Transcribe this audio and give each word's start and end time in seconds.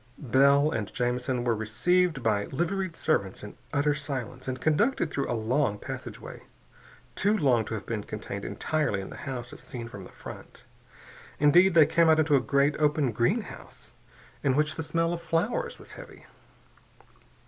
Bell 0.17 0.71
and 0.71 0.91
Jamison 0.91 1.43
were 1.43 1.53
received 1.55 2.23
by 2.23 2.45
liveried 2.45 2.95
servants 2.95 3.43
in 3.43 3.55
utter 3.71 3.93
silence 3.93 4.47
and 4.47 4.59
conducted 4.59 5.11
through 5.11 5.29
a 5.29 5.37
long 5.37 5.77
passageway, 5.77 6.41
too 7.13 7.37
long 7.37 7.65
to 7.65 7.75
have 7.75 7.85
been 7.85 8.01
contained 8.03 8.43
entirely 8.43 8.99
in 8.99 9.11
the 9.11 9.15
house 9.29 9.53
as 9.53 9.61
seen 9.61 9.87
from 9.87 10.03
the 10.05 10.11
front. 10.11 10.63
Indeed, 11.39 11.75
they 11.75 11.85
came 11.85 12.09
out 12.09 12.17
into 12.17 12.35
a 12.35 12.39
great 12.41 12.75
open 12.77 13.11
greenhouse, 13.11 13.93
in 14.41 14.55
which 14.55 14.73
the 14.75 14.81
smell 14.81 15.13
of 15.13 15.21
flowers 15.21 15.77
was 15.77 15.93
heavy. 15.93 16.25